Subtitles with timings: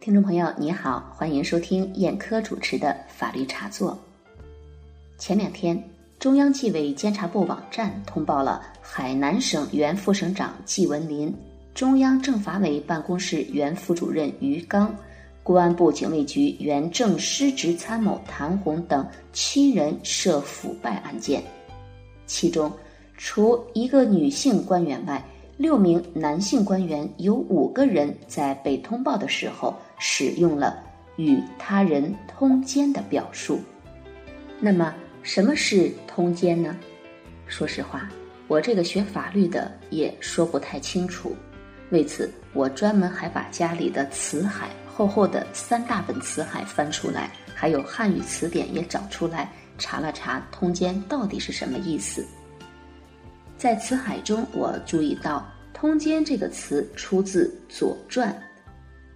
[0.00, 3.98] 听众朋友，你好，欢迎收听燕科主持的法律茶座。
[5.18, 5.78] 前两天，
[6.18, 11.30] 中央纪委监察部网站通报了海南省原副省长季文林、
[11.74, 14.90] 中央政法委办公室原副主任于刚、
[15.42, 21.42] 公安部警卫局原正师职参谋谭红等七人涉腐败案件，
[22.24, 22.72] 其中
[23.18, 25.22] 除一个女性官员外，
[25.58, 30.82] 六名男性官员有五个人在被通报的时候使用了
[31.14, 33.60] 与他人通奸的表述。
[34.58, 36.76] 那么，什么是通奸呢？
[37.46, 38.08] 说实话，
[38.48, 41.36] 我这个学法律的也说不太清楚。
[41.90, 52.24] 为此，我专门还把家里的词海厚厚的三大本词海翻出来，还有汉语词典也找出来查了查，通奸到底是什么意思。
[53.58, 58.32] 在词海中，我注意到“通奸”这个词出自《左传》。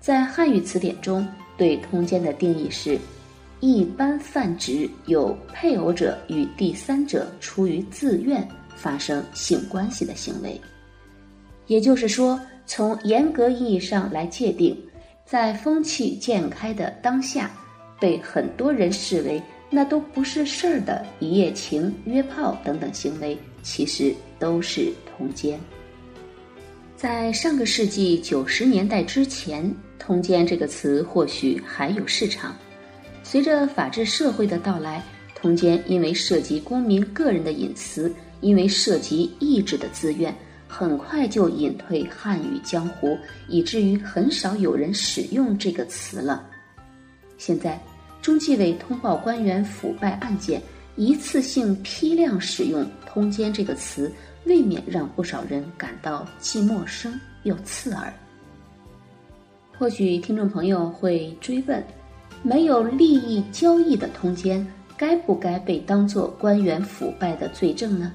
[0.00, 2.98] 在汉语词典中，对通奸的定义是：
[3.60, 10.58] 一般泛指有配偶者与第三者出于自愿发生性关系的行为。
[11.66, 14.76] 也就是说，从严格意义上来界定，
[15.26, 17.50] 在风气渐开的当下，
[18.00, 24.14] 被很多人视为那都不是事儿的一夜情、约炮等等行为，其实。
[24.40, 25.60] 都是通奸。
[26.96, 29.70] 在上个世纪九十年代之前
[30.10, 32.52] ，“通奸”这个词或许还有市场。
[33.22, 35.00] 随着法治社会的到来，
[35.36, 40.34] 通奸因为涉及公民个人的隐私，因为涉及意志的自愿，
[40.66, 43.16] 很快就隐退汉语江湖，
[43.46, 46.44] 以至于很少有人使用这个词了。
[47.38, 47.80] 现在，
[48.20, 50.60] 中纪委通报官员腐败案件，
[50.96, 54.12] 一次性批量使用“通奸”这个词。
[54.46, 58.10] 未免让不少人感到既陌生又刺耳。
[59.80, 61.82] 或许听众朋友会追问：
[62.42, 64.64] 没有利益交易的通奸，
[64.94, 68.12] 该不该被当作官员腐败的罪证呢？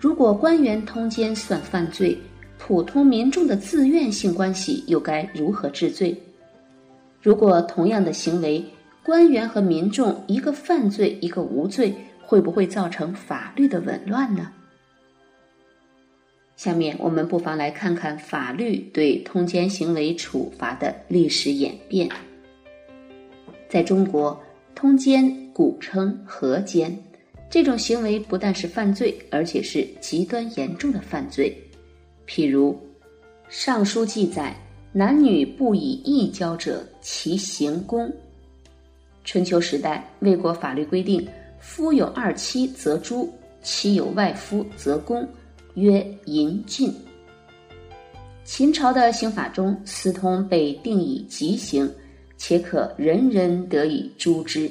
[0.00, 2.16] 如果官员通奸算犯罪，
[2.56, 6.18] 普通民众的自愿性关系又该如何治罪？
[7.20, 8.64] 如果同样的行为，
[9.02, 11.94] 官员和民众一个犯罪，一个无罪，
[12.24, 14.50] 会不会造成法律的紊乱呢？
[16.58, 22.10] 下面我们不妨来看看法律对通奸行为处罚的历史演变。
[23.68, 24.36] 在中国，
[24.74, 26.92] 通奸古称合奸，
[27.48, 31.56] 这种行为不但是犯罪，而且是极端严重的犯罪。
[32.26, 32.72] 譬如，
[33.48, 34.52] 《尚书》记载
[34.90, 38.12] ：“男女不以义交者，其行宫。”
[39.22, 41.24] 春秋时代，魏国法律规定：
[41.60, 43.32] 夫有二妻则诛，
[43.62, 45.24] 妻有外夫则宫。
[45.78, 46.92] 曰淫禁。
[48.44, 51.88] 秦朝的刑法中，私通被定以极刑，
[52.36, 54.70] 且可人人得以诛之。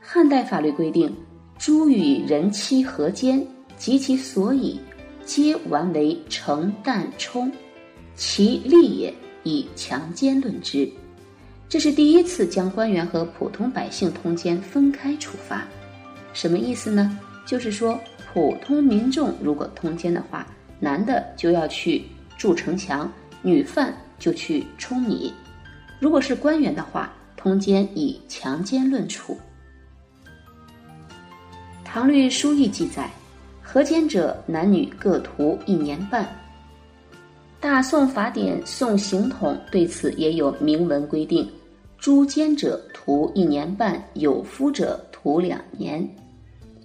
[0.00, 1.10] 汉代法律规定，
[1.56, 3.44] 诛与人妻合奸
[3.78, 4.78] 及其所以，
[5.24, 7.50] 皆完为成旦冲，
[8.14, 10.86] 其利也，以强奸论之。
[11.68, 15.66] 这是第一次将官员和普通百姓通奸分开处罚。
[16.32, 17.18] 什么意思呢？
[17.46, 17.98] 就是说。
[18.34, 20.44] 普通民众如果通奸的话，
[20.80, 22.04] 男的就要去
[22.36, 23.08] 筑城墙，
[23.42, 25.32] 女犯就去舂米；
[26.00, 29.38] 如果是官员的话，通奸以强奸论处。
[31.84, 33.08] 唐律疏议记载，
[33.62, 36.28] 合奸者男女各徒一年半。
[37.60, 41.48] 大宋法典《宋刑统》对此也有明文规定：
[41.98, 46.04] 诛奸者徒一年半，有夫者徒两年。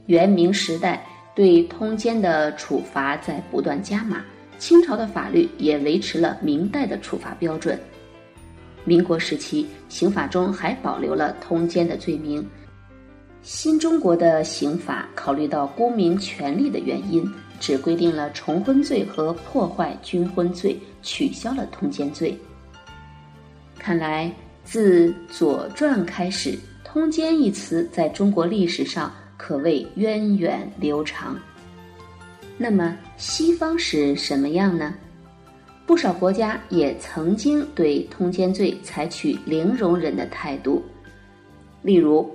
[0.05, 1.03] 元明时代。
[1.39, 4.21] 对通奸的处罚在不断加码，
[4.57, 7.79] 清朝的法律也维持了明代的处罚标准。
[8.83, 12.45] 民国时期，刑法中还保留了通奸的罪名。
[13.41, 17.25] 新中国的刑法考虑到公民权利的原因，
[17.57, 22.37] 只规定了重婚罪和破坏军婚罪，取消了通奸罪。
[23.77, 24.29] 看来，
[24.65, 29.09] 自《左传》开始，“通奸”一词在中国历史上。
[29.39, 31.39] 可谓源远流长。
[32.57, 34.93] 那么西方是什么样呢？
[35.85, 40.83] 不少国家也曾经对通奸罪采取零容忍的态度。
[41.81, 42.29] 例如，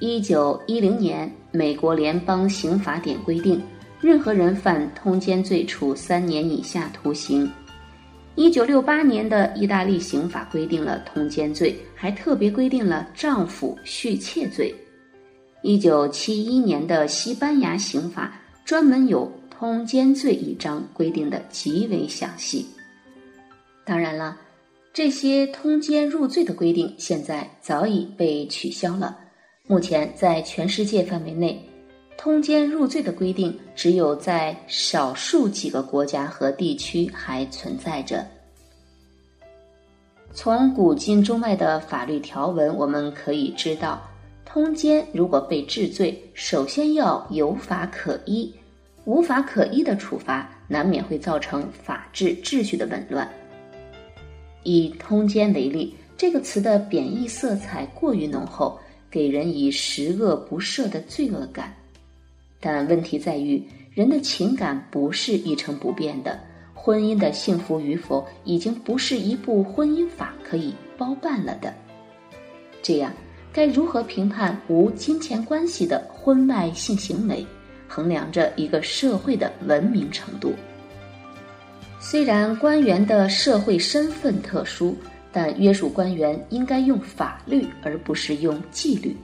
[0.00, 3.62] 一九一零年，美国联邦刑法典规定，
[4.00, 7.48] 任何人犯通奸罪，处三年以下徒刑。
[8.34, 14.74] 一九六八年的意大利刑法规定了通奸罪，还特别规定了丈夫续妾罪。
[15.66, 22.64] 一九七一年的西班牙刑法专门有通奸罪一章，规定的极为详细。
[23.84, 24.38] 当然了，
[24.92, 29.18] 这些通奸入罪的规定现在早已被取消了。
[29.66, 31.60] 目前，在全世界范围内，
[32.16, 38.24] 通奸入罪的规定只有在少数几个国家和地区还存在着。
[40.32, 44.00] 从古今中外的法律条文，我们可以知道，
[44.46, 48.50] 通奸如果被治罪，首先要有法可依，
[49.04, 53.28] 无法可依的处罚，难免会造成法治秩序的紊乱。
[54.62, 58.78] 以通奸为例，这个词的贬义色彩过于浓厚，
[59.10, 61.74] 给人以十恶不赦的罪恶感。
[62.60, 63.62] 但问题在于，
[63.92, 66.40] 人的情感不是一成不变的，
[66.72, 71.74] 婚姻的幸福与否，已经不是一部婚姻法可以包办了的。
[72.80, 73.12] 这样，
[73.56, 77.42] 该如何评判无金钱关系的婚外性行为，
[77.88, 80.52] 衡量着一个社会的文明程度。
[81.98, 84.94] 虽然官员的社会身份特殊，
[85.32, 89.16] 但约束官员应该用法律而不是用纪律。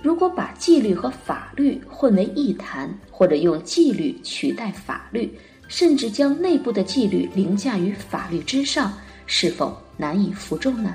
[0.00, 5.36] 如果把纪律和法律混为一谈，或者用纪律取代法律，
[5.66, 8.92] 甚至将内部的纪律凌驾于法律之上，
[9.26, 10.94] 是否难以服众呢？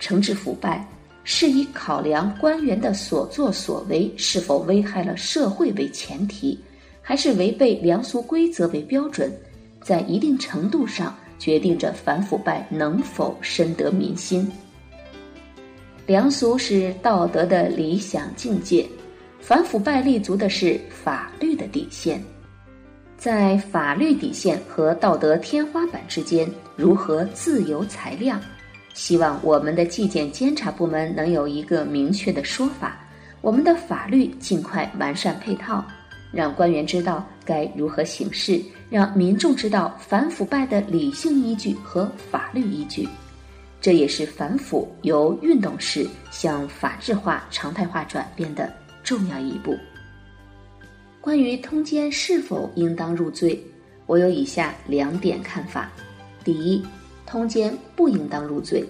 [0.00, 0.82] 惩治腐败
[1.30, 6.58] 是以考量官员的所作所为是否危害了社会为前提，
[7.02, 9.30] 还是违背良俗规则为标准？
[9.82, 14.50] 在一定程度上决定着反腐败能否深得民心。
[16.06, 18.88] 良俗是道德的理想境界，
[19.38, 22.24] 反腐败立足的是法律的底线。
[23.18, 28.40] 在法律底线和道德天花板之间，如何自由裁量？
[28.94, 32.98] 希望我们的纪检监察部门能有一个明确的说法，
[33.40, 35.84] 我们的法律尽快完善配套。
[36.30, 43.08] 让官员知道该如何行事，让民众知道反腐败的理性依据和法律依据，
[43.80, 48.70] 这也是反腐由运动式向法治化、常态化转变的
[49.02, 49.74] 重要一步。
[51.18, 53.58] 关于通奸是否应当入罪，
[54.04, 55.90] 我有以下两点看法：
[56.44, 56.84] 第一，
[57.28, 58.82] 通奸不应当入罪。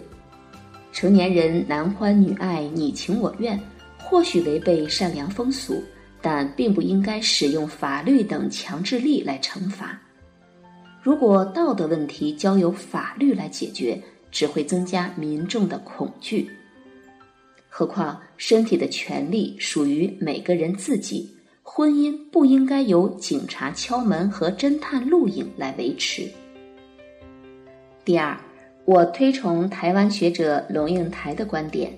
[0.93, 3.61] 成年人男欢女爱、你情我愿，
[3.99, 5.83] 或许违背善良风俗。
[6.21, 9.97] 但并不应该使用法律等强制力来惩罚。
[11.01, 14.03] 如果道德问题交由法律来解决，
[14.33, 16.51] 只会增加民众的恐惧。
[17.69, 21.33] 何况身体的权利属于每个人自己，
[21.63, 26.29] 婚姻不应该由警察敲门和侦探录影来维持。
[28.09, 28.35] 第二，
[28.87, 31.93] 我推崇台湾学者龙应台的观点：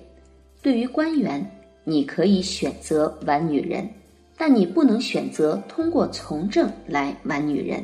[0.61, 1.41] 对于官员，
[1.85, 3.89] 你可以选择玩女人。
[4.35, 7.81] 但你不能选择通过从政来玩女人。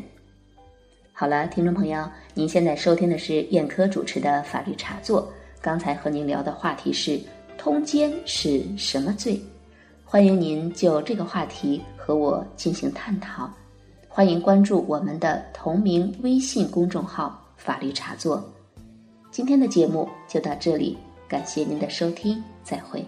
[1.14, 5.32] 好了，听众朋友，您现在收听的是燕科主持的法律茶座。
[5.62, 7.18] 刚才和您聊的话题是
[7.58, 9.42] 通奸是什么罪？
[10.04, 13.50] 欢迎您就这个话题和我进行探讨。
[14.10, 18.54] 欢迎关注我们的同名微信公众号“法律茶座”。
[19.30, 23.06] 今天的节目就到这里，感谢您的收听，再会。